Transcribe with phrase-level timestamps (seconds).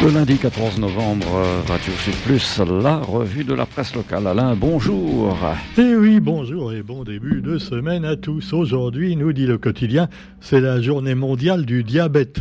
[0.00, 1.26] Le lundi 14 novembre,
[1.66, 4.28] Radio Sud Plus, la revue de la presse locale.
[4.28, 5.36] Alain, bonjour.
[5.76, 8.52] Eh oui, bonjour et bon début de semaine à tous.
[8.52, 10.08] Aujourd'hui, nous dit le quotidien,
[10.40, 12.38] c'est la journée mondiale du diabète.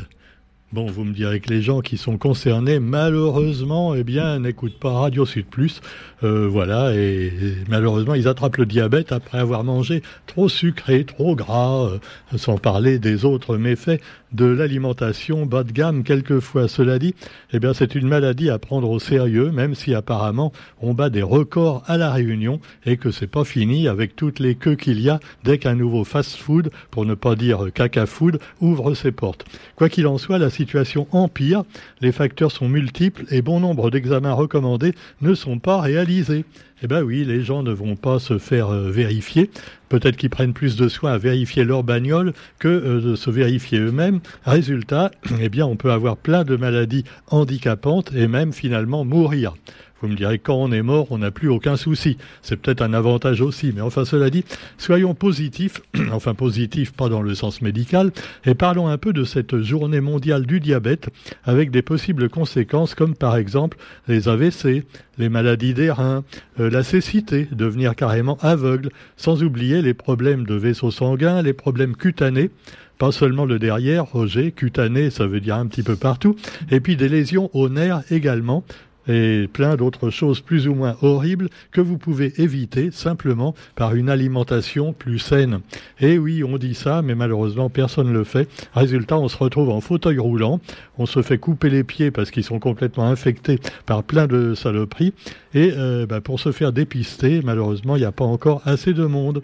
[0.74, 4.92] Bon, vous me direz que les gens qui sont concernés, malheureusement, eh bien, n'écoutent pas
[4.92, 5.80] Radio Sud Plus.
[6.24, 7.32] Euh, voilà, et,
[7.70, 12.00] malheureusement, ils attrapent le diabète après avoir mangé trop sucré, trop gras, euh,
[12.38, 14.02] sans parler des autres méfaits
[14.32, 16.68] de l'alimentation bas de gamme quelquefois.
[16.68, 17.16] Cela dit,
[17.52, 21.22] eh bien, c'est une maladie à prendre au sérieux, même si apparemment on bat des
[21.22, 25.10] records à la Réunion et que c'est pas fini avec toutes les queues qu'il y
[25.10, 29.46] a dès qu'un nouveau fast-food, pour ne pas dire caca-food, ouvre ses portes.
[29.76, 31.64] Quoi qu'il en soit, la situation empire,
[32.02, 36.46] les facteurs sont multiples et bon nombre d'examens recommandés ne sont pas réalisés.
[36.84, 39.50] Eh bien oui, les gens ne vont pas se faire euh, vérifier.
[39.90, 43.80] Peut-être qu'ils prennent plus de soin à vérifier leur bagnole que euh, de se vérifier
[43.80, 44.17] eux-mêmes.
[44.46, 49.54] Résultat, eh bien on peut avoir plein de maladies handicapantes et même finalement mourir.
[50.02, 52.18] Vous me direz, quand on est mort, on n'a plus aucun souci.
[52.44, 53.72] C'est peut-être un avantage aussi.
[53.74, 54.46] Mais enfin, cela dit,
[54.78, 58.12] soyons positifs, enfin positifs pas dans le sens médical,
[58.46, 61.10] et parlons un peu de cette journée mondiale du diabète,
[61.46, 63.78] avec des possibles conséquences comme par exemple
[64.08, 64.86] les AVC,
[65.18, 66.24] les maladies des reins,
[66.60, 71.96] euh, la cécité, devenir carrément aveugle, sans oublier les problèmes de vaisseaux sanguins, les problèmes
[71.96, 72.52] cutanés,
[72.98, 76.36] pas seulement le derrière, Roger, cutané, ça veut dire un petit peu partout,
[76.72, 78.64] et puis des lésions aux nerfs également,
[79.08, 84.10] et plein d'autres choses plus ou moins horribles que vous pouvez éviter simplement par une
[84.10, 85.62] alimentation plus saine.
[86.00, 88.50] Et oui, on dit ça, mais malheureusement personne ne le fait.
[88.74, 90.60] Résultat, on se retrouve en fauteuil roulant,
[90.98, 95.14] on se fait couper les pieds parce qu'ils sont complètement infectés par plein de saloperies,
[95.54, 99.06] et euh, bah, pour se faire dépister, malheureusement, il n'y a pas encore assez de
[99.06, 99.42] monde.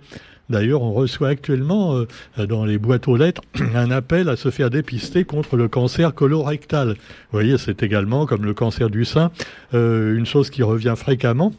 [0.50, 3.42] D'ailleurs, on reçoit actuellement euh, dans les boîtes aux lettres
[3.76, 6.90] un appel à se faire dépister contre le cancer colorectal.
[6.90, 6.96] Vous
[7.32, 9.32] voyez, c'est également, comme le cancer du sein,
[9.74, 11.54] euh, une chose qui revient fréquemment.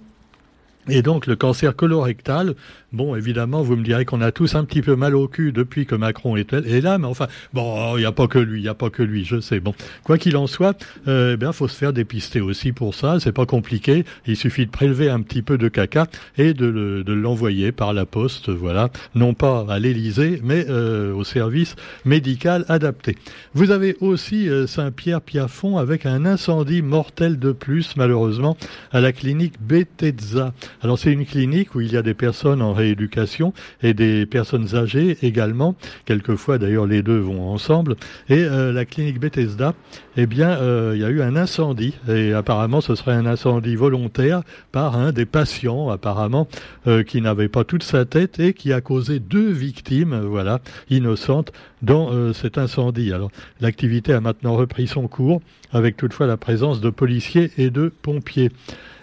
[0.88, 2.54] Et donc le cancer colorectal,
[2.92, 5.86] bon évidemment vous me direz qu'on a tous un petit peu mal au cul depuis
[5.86, 8.68] que Macron est, là, mais enfin bon il n'y a pas que lui, il n'y
[8.68, 9.60] a pas que lui, je sais.
[9.60, 10.76] Bon quoi qu'il en soit,
[11.08, 14.04] euh, eh bien faut se faire dépister aussi pour ça, c'est pas compliqué.
[14.26, 16.06] Il suffit de prélever un petit peu de caca
[16.36, 21.76] et de, l'envoyer par la poste, voilà, non pas à l'Élysée, mais euh, au service
[22.04, 23.16] médical adapté.
[23.54, 28.56] Vous avez aussi euh, Saint-Pierre-Piafond avec un incendie mortel de plus malheureusement
[28.92, 30.52] à la clinique Bethesda.
[30.84, 34.74] Alors c'est une clinique où il y a des personnes en rééducation et des personnes
[34.74, 35.76] âgées également.
[36.04, 37.96] Quelquefois d'ailleurs les deux vont ensemble.
[38.28, 39.72] Et euh, la clinique Bethesda,
[40.18, 43.76] eh bien euh, il y a eu un incendie et apparemment ce serait un incendie
[43.76, 44.42] volontaire
[44.72, 46.48] par un des patients apparemment
[46.86, 51.50] euh, qui n'avait pas toute sa tête et qui a causé deux victimes, voilà, innocentes
[51.80, 53.10] dans cet incendie.
[53.12, 53.30] Alors
[53.60, 55.40] l'activité a maintenant repris son cours
[55.74, 58.50] avec toutefois la présence de policiers et de pompiers.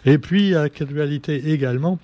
[0.06, 2.00] Et puis, actualité également,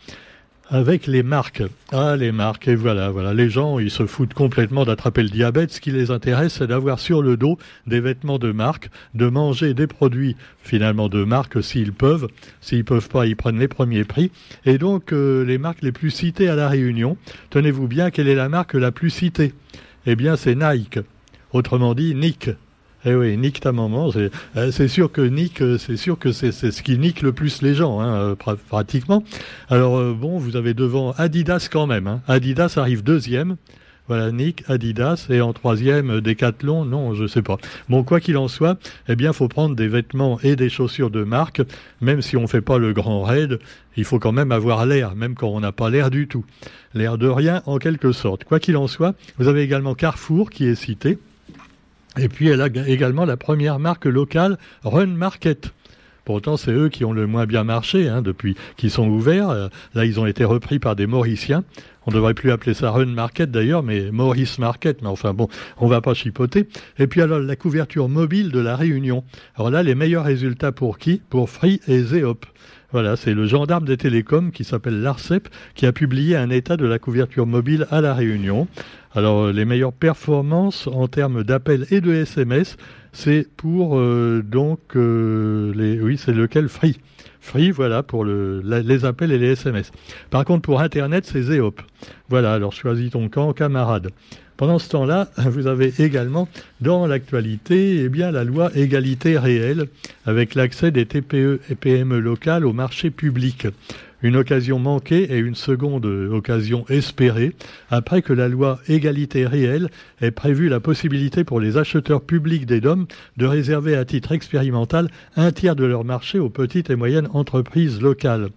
[0.69, 1.63] avec les marques.
[1.93, 3.33] Ah, les marques, et voilà, voilà.
[3.33, 5.71] Les gens, ils se foutent complètement d'attraper le diabète.
[5.71, 7.57] Ce qui les intéresse, c'est d'avoir sur le dos
[7.87, 12.27] des vêtements de marque, de manger des produits finalement de marque s'ils peuvent.
[12.59, 14.31] S'ils peuvent pas, ils prennent les premiers prix.
[14.65, 17.17] Et donc, euh, les marques les plus citées à la Réunion,
[17.49, 19.53] tenez-vous bien, quelle est la marque la plus citée?
[20.05, 20.99] Eh bien, c'est Nike.
[21.53, 22.49] Autrement dit, Nick.
[23.05, 24.11] Eh oui, nique ta maman.
[24.11, 27.75] C'est euh, sûr que euh, c'est sûr que c'est ce qui nique le plus les
[27.75, 29.23] gens, hein, euh, pratiquement.
[29.69, 32.07] Alors bon, vous avez devant Adidas quand même.
[32.07, 32.21] Hein.
[32.27, 33.57] Adidas arrive deuxième.
[34.07, 37.57] Voilà, Nick, Adidas, et en troisième, Decathlon, non, je sais pas.
[37.89, 41.25] Bon, quoi qu'il en soit, eh bien, faut prendre des vêtements et des chaussures de
[41.25, 41.61] marque,
[41.99, 43.59] même si on fait pas le grand raid,
[43.97, 46.45] il faut quand même avoir l'air, même quand on n'a pas l'air du tout.
[46.93, 48.45] L'air de rien, en quelque sorte.
[48.45, 51.19] Quoi qu'il en soit, vous avez également Carrefour qui est cité.
[52.19, 55.71] Et puis elle a également la première marque locale, Run Market.
[56.25, 59.49] Pourtant, c'est eux qui ont le moins bien marché hein, depuis qu'ils sont ouverts.
[59.49, 61.63] Euh, là, ils ont été repris par des Mauriciens.
[62.05, 65.01] On ne devrait plus appeler ça Run Market d'ailleurs, mais Maurice Market.
[65.01, 65.47] Mais enfin bon,
[65.77, 66.67] on va pas chipoter.
[66.99, 69.23] Et puis alors, la couverture mobile de la Réunion.
[69.55, 71.21] Alors là, les meilleurs résultats pour qui?
[71.29, 72.45] Pour Free et Zeop.
[72.91, 76.85] Voilà, c'est le gendarme des télécoms qui s'appelle l'ARCEP qui a publié un état de
[76.85, 78.67] la couverture mobile à La Réunion.
[79.13, 82.77] Alors, les meilleures performances en termes d'appels et de SMS,
[83.11, 85.99] c'est pour euh, donc euh, les.
[85.99, 86.69] Oui, c'est lequel?
[86.69, 86.97] Free.
[87.41, 89.91] Free, voilà, pour le, les appels et les SMS.
[90.29, 91.81] Par contre, pour Internet, c'est Zeop.
[92.29, 94.11] Voilà, alors choisis ton camp, camarade.
[94.57, 96.49] Pendant ce temps-là, vous avez également
[96.81, 99.87] dans l'actualité eh bien, la loi égalité réelle
[100.25, 103.67] avec l'accès des TPE et PME locales au marché public.
[104.21, 107.53] Une occasion manquée et une seconde occasion espérée,
[107.89, 109.89] après que la loi égalité réelle
[110.21, 113.05] ait prévu la possibilité pour les acheteurs publics des DOM
[113.37, 118.01] de réserver à titre expérimental un tiers de leur marché aux petites et moyennes entreprises
[118.01, 118.49] locales.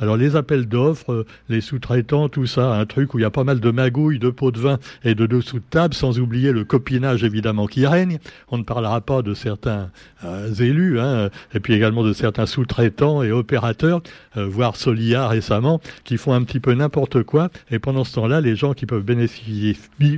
[0.00, 3.44] Alors les appels d'offres, les sous-traitants, tout ça, un truc où il y a pas
[3.44, 6.64] mal de magouilles, de pots de vin et de dessous de table, sans oublier le
[6.64, 8.18] copinage évidemment qui règne.
[8.50, 9.90] On ne parlera pas de certains
[10.24, 14.02] euh, élus, hein, et puis également de certains sous-traitants et opérateurs,
[14.36, 14.76] euh, voire
[15.08, 17.50] Solia récemment, qui font un petit peu n'importe quoi.
[17.70, 19.76] Et pendant ce temps-là, les gens qui peuvent bénéficier,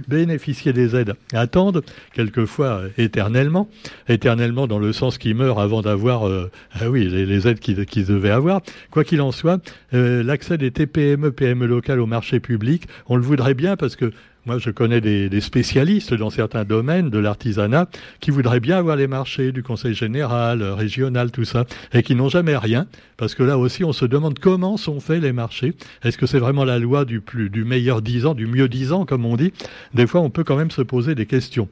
[0.08, 1.82] bénéficier des aides attendent,
[2.12, 3.68] quelquefois euh, éternellement,
[4.08, 6.24] éternellement dans le sens qu'ils meurent avant d'avoir,
[6.72, 8.60] ah oui, les, aides qu'ils devaient avoir.
[8.90, 9.60] Quoi qu'il en soit,
[9.94, 14.12] euh, l'accès des TPME, PME locales au marché public, on le voudrait bien parce que
[14.46, 17.88] moi, je connais des, spécialistes dans certains domaines de l'artisanat
[18.20, 22.28] qui voudraient bien avoir les marchés du Conseil général, régional, tout ça, et qui n'ont
[22.28, 25.74] jamais rien, parce que là aussi, on se demande comment sont faits les marchés.
[26.02, 29.26] Est-ce que c'est vraiment la loi du plus, du meilleur ans, du mieux ans, comme
[29.26, 29.52] on dit?
[29.94, 31.68] Des fois, on peut quand même se poser des questions.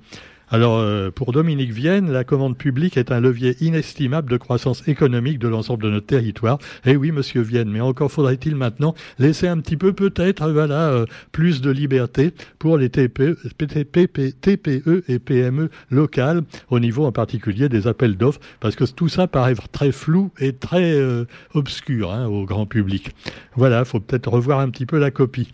[0.51, 5.39] Alors, euh, pour Dominique Vienne, la commande publique est un levier inestimable de croissance économique
[5.39, 6.59] de l'ensemble de notre territoire.
[6.87, 11.05] Eh oui, monsieur Vienne, mais encore faudrait-il maintenant laisser un petit peu, peut-être, voilà, euh,
[11.33, 13.37] plus de liberté pour les TPE,
[14.41, 19.27] TPE et PME locales, au niveau en particulier des appels d'offres, parce que tout ça
[19.27, 23.15] paraît très flou et très euh, obscur hein, au grand public.
[23.55, 25.49] Voilà, faut peut-être revoir un petit peu la copie.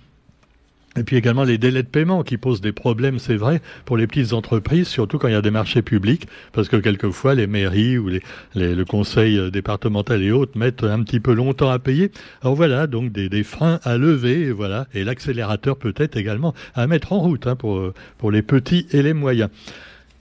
[0.97, 4.07] Et puis également les délais de paiement qui posent des problèmes, c'est vrai, pour les
[4.07, 7.99] petites entreprises, surtout quand il y a des marchés publics, parce que quelquefois les mairies
[7.99, 8.23] ou les,
[8.55, 12.13] le conseil euh, départemental et autres mettent un petit peu longtemps à payer.
[12.43, 16.87] Alors voilà, donc des, des freins à lever, et voilà, et l'accélérateur peut-être également à
[16.87, 19.51] mettre en route hein, pour, euh, pour les petits et les moyens.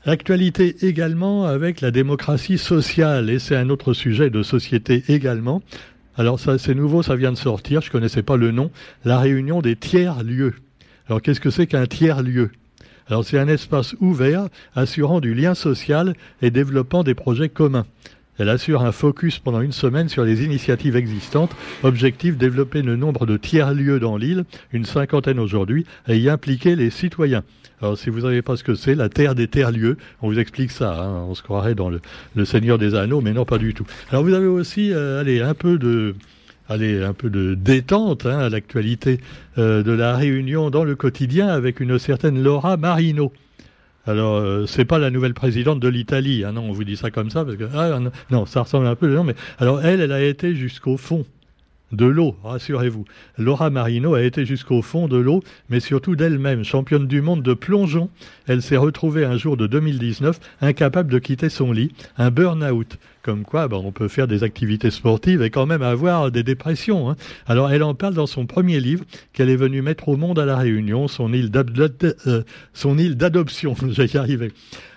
[0.06, 5.62] L'actualité également avec la démocratie sociale, et c'est un autre sujet de société également.
[6.16, 8.70] Alors c'est nouveau, ça vient de sortir, je connaissais pas le nom,
[9.04, 10.54] la réunion des tiers-lieux.
[11.08, 12.52] Alors qu'est-ce que c'est qu'un tiers-lieu
[13.08, 17.88] Alors c'est un espace ouvert assurant du lien social et développant des projets communs.
[18.38, 21.56] Elle assure un focus pendant une semaine sur les initiatives existantes.
[21.84, 26.90] Objectif développer le nombre de tiers-lieux dans l'île, une cinquantaine aujourd'hui, et y impliquer les
[26.90, 27.44] citoyens.
[27.84, 30.72] Alors si vous savez pas ce que c'est, la terre des terres-lieux, on vous explique
[30.72, 31.04] ça.
[31.04, 31.26] Hein.
[31.28, 33.86] on se croirait dans le, Seigneur des Anneaux, mais non pas du tout.
[34.10, 36.16] Alors vous avez aussi, euh, allez, un peu de,
[36.70, 39.20] allez, un peu de détente hein, à l'actualité
[39.58, 43.34] euh, de la Réunion dans le quotidien avec une certaine Laura Marino.
[44.08, 46.46] Alors, euh, c'est pas la nouvelle présidente de l'Italie.
[46.46, 48.00] Hein, non, on vous dit ça comme ça parce que ah,
[48.32, 49.14] non, ça ressemble un peu.
[49.14, 51.26] Non, mais alors elle, elle a été jusqu'au fond
[51.94, 53.06] de l'eau, rassurez-vous.
[53.38, 57.54] Laura Marino a été jusqu'au fond de l'eau, mais surtout d'elle-même, championne du monde de
[57.54, 58.10] plongeon.
[58.48, 62.98] Elle s'est retrouvée un jour de 2019 incapable de quitter son lit, un burn-out.
[63.22, 67.10] Comme quoi, ben, on peut faire des activités sportives et quand même avoir des dépressions.
[67.10, 67.16] Hein.
[67.48, 70.46] Alors, elle en parle dans son premier livre qu'elle est venue mettre au monde à
[70.46, 73.76] la Réunion, son île euh, d'adoption.
[73.90, 74.52] J'ai y arrivé.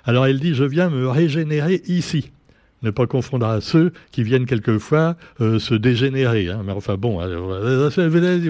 [0.05, 2.31] Alors, elle dit, je viens me régénérer ici
[2.83, 6.49] ne pas confondre à ceux qui viennent quelquefois euh, se dégénérer.
[6.49, 6.63] Hein.
[6.65, 7.21] Mais enfin bon,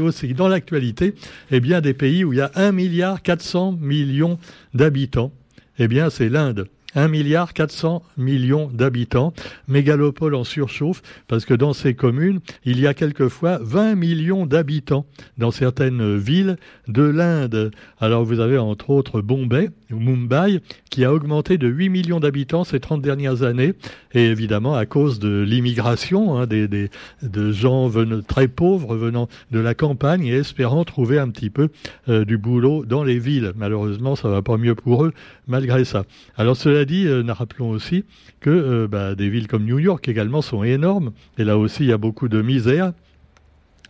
[0.01, 1.15] aussi dans l'actualité,
[1.51, 4.39] eh bien des pays où il y a 1 milliard 400 millions
[4.75, 5.33] d'habitants,
[5.79, 6.69] eh bien c'est l'Inde.
[6.97, 9.35] 1 milliard 400 millions d'habitants,
[9.69, 15.05] mégalopole en surchauffe, parce que dans ces communes, il y a quelquefois 20 millions d'habitants
[15.37, 16.57] dans certaines villes
[16.89, 17.71] de l'Inde.
[18.01, 20.61] Alors vous avez entre autres Bombay, Mumbai,
[20.91, 23.75] qui a augmenté de 8 millions d'habitants ces 30 dernières années,
[24.13, 27.91] et évidemment à cause de l'immigration, hein, des, de gens
[28.27, 31.69] très pauvres venant de la campagne et espérant trouver un petit peu
[32.09, 33.53] euh, du boulot dans les villes.
[33.57, 35.13] Malheureusement, ça va pas mieux pour eux
[35.47, 36.05] malgré ça.
[36.37, 38.05] Alors cela dit, euh, rappelons aussi
[38.41, 41.89] que euh, bah, des villes comme New York également sont énormes, et là aussi il
[41.89, 42.93] y a beaucoup de misère.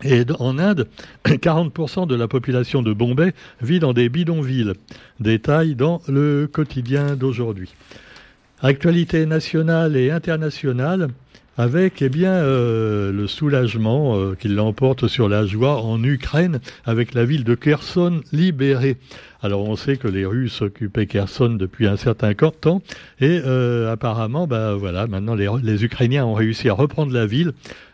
[0.05, 0.89] Et en Inde,
[1.25, 4.73] 40% de la population de Bombay vit dans des bidonvilles.
[5.21, 7.75] Détail dans le quotidien d'aujourd'hui.
[8.61, 11.09] Actualité nationale et internationale
[11.59, 17.15] avec eh bien euh, le soulagement euh, qui l'emporte sur la joie en Ukraine avec
[17.15, 18.97] la ville de Kherson libérée.
[19.43, 22.83] Alors on sait que les Russes occupaient Kherson depuis un certain temps
[23.21, 27.53] et euh, apparemment, bah voilà, maintenant les Ukrainiens ont réussi à reprendre la ville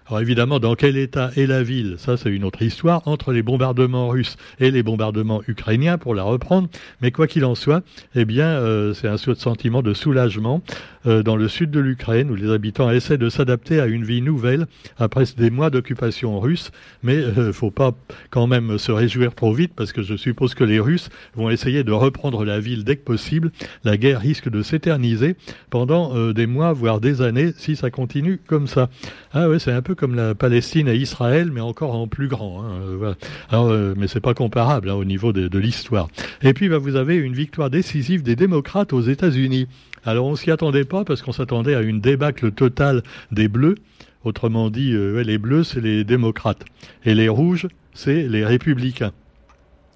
[0.08, 1.94] alors évidemment, dans quel état est la ville?
[1.98, 6.24] Ça, c'est une autre histoire, entre les bombardements russes et les bombardements ukrainiens, pour la
[6.24, 6.68] reprendre.
[7.00, 10.60] Mais quoi qu'il en soit, eh bien, euh, c'est un sentiment de soulagement
[11.06, 14.22] euh, dans le sud de l'Ukraine, où les habitants essaient de s'adapter à une vie
[14.22, 14.66] nouvelle
[14.98, 16.72] après des mois d'occupation russe.
[17.02, 17.92] Mais il euh, faut pas
[18.30, 21.84] quand même se réjouir trop vite, parce que je suppose que les Russes vont essayer
[21.84, 23.52] de reprendre la ville dès que possible.
[23.84, 25.36] La guerre risque de s'éterniser
[25.70, 28.90] pendant des mois, voire des années, si ça continue comme ça.
[29.32, 32.62] Ah ouais, c'est un peu comme la Palestine et Israël, mais encore en plus grand.
[32.62, 33.14] Hein, euh,
[33.50, 36.08] Alors, euh, mais c'est pas comparable hein, au niveau de, de l'histoire.
[36.42, 39.68] Et puis, bah, vous avez une victoire décisive des démocrates aux États-Unis.
[40.04, 43.76] Alors, on s'y attendait pas parce qu'on s'attendait à une débâcle totale des Bleus.
[44.24, 46.64] Autrement dit, euh, les bleus, c'est les démocrates.
[47.04, 49.12] Et les rouges, c'est les républicains.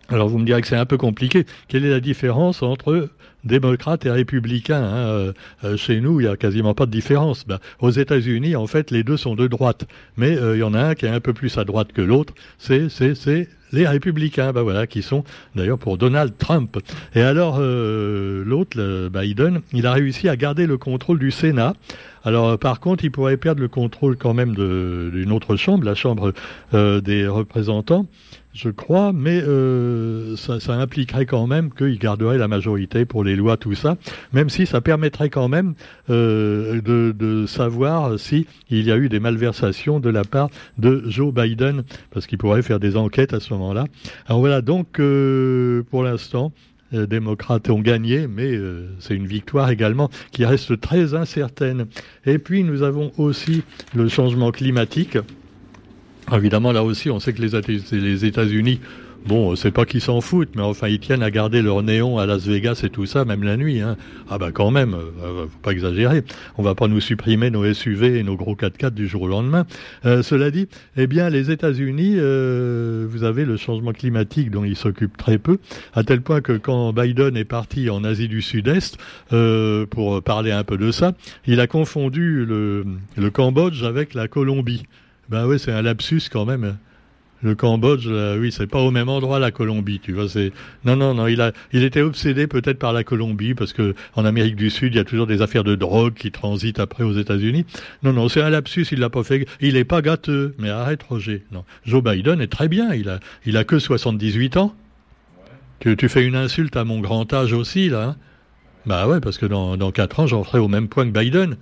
[0.09, 1.47] Alors vous me direz que c'est un peu compliqué.
[1.69, 3.11] Quelle est la différence entre
[3.45, 5.33] démocrates et républicains hein euh,
[5.65, 7.47] euh, Chez nous, il n'y a quasiment pas de différence.
[7.47, 9.87] Ben, aux États-Unis, en fait, les deux sont de droite.
[10.17, 12.35] Mais il y en a un qui est un peu plus à droite que l'autre.
[12.59, 15.25] C'est, c'est, c'est les républicains, ben voilà, qui sont
[15.57, 16.79] d'ailleurs pour Donald Trump.
[17.15, 21.75] Et alors l'autre, Biden, il a réussi à garder le contrôle du Sénat.
[22.27, 26.33] Alors par contre, il pourrait perdre le contrôle quand même d'une autre chambre, la Chambre
[26.75, 28.07] euh, des représentants,
[28.57, 33.57] je crois, mais euh, ça, impliquerait quand même qu'il garderait la majorité pour les lois,
[33.57, 33.99] tout ça,
[34.33, 35.75] même si ça permettrait quand même
[36.09, 40.49] euh, de, savoir si il y a eu des malversations de la part
[40.79, 43.85] de Joe Biden, parce qu'il pourrait faire des enquêtes à ce moment-là.
[44.27, 46.53] Alors voilà, donc euh, pour l'instant,
[46.93, 48.59] les démocrates ont gagné, mais
[49.01, 51.87] c'est une victoire également qui reste très incertaine.
[52.25, 55.19] Et puis nous avons aussi le changement climatique.
[56.33, 58.81] Évidemment, là aussi, on sait que les États-Unis
[59.27, 62.27] Bon, c'est pas qu'ils s'en foutent, mais enfin, ils tiennent à garder leur néon à
[62.27, 63.81] Las Vegas et tout ça, même la nuit.
[63.81, 63.97] Hein.
[64.31, 66.23] Ah bah quand même, euh, faut pas exagérer.
[66.59, 69.67] On va pas nous supprimer nos SUV et nos gros 4x4 du jour au lendemain.
[70.05, 74.77] Euh, cela dit, eh bien, les États-Unis, euh, vous avez le changement climatique dont ils
[74.77, 75.59] s'occupent très peu,
[75.93, 78.97] à tel point que quand Biden est parti en Asie du Sud-Est
[79.91, 81.15] pour parler un peu de ça,
[81.49, 84.85] il a confondu le Cambodge avec la Colombie.
[85.29, 86.77] Ben oui, c'est un lapsus quand même.
[87.43, 90.25] Le Cambodge, oui, c'est pas au même endroit la Colombie, tu vois.
[90.85, 91.27] Non, non, non.
[91.27, 94.95] Il a, il était obsédé peut-être par la Colombie parce que en Amérique du Sud,
[94.95, 97.67] il y a toujours des affaires de drogue qui transitent après aux États-Unis.
[98.03, 98.87] Non, non, c'est un lapsus.
[98.91, 99.47] Il l'a pas fait.
[99.61, 100.55] Il est pas gâteux.
[100.59, 101.45] Mais arrête, Roger.
[101.53, 102.95] Non, Joe Biden est très bien.
[102.95, 104.75] Il a, il a que 78 ans.
[105.81, 108.03] Tu, tu fais une insulte à mon grand âge aussi là.
[108.03, 108.17] Hein
[108.87, 111.57] bah ouais, parce que dans, dans 4 ans, j'en ferai au même point que Biden.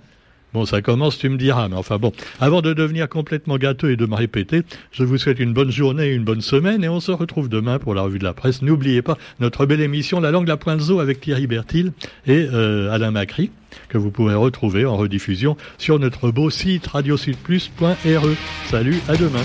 [0.55, 2.13] Bon, ça commence, tu me diras, mais enfin bon.
[2.39, 4.61] Avant de devenir complètement gâteux et de me répéter,
[4.93, 7.93] je vous souhaite une bonne journée, une bonne semaine, et on se retrouve demain pour
[7.93, 8.61] la revue de la presse.
[8.61, 11.91] N'oubliez pas notre belle émission La langue, la pointe zoo avec Thierry Bertil
[12.25, 13.51] et euh, Alain Macri,
[13.89, 18.23] que vous pourrez retrouver en rediffusion sur notre beau site radiosudplus.re.
[18.69, 19.43] Salut, à demain.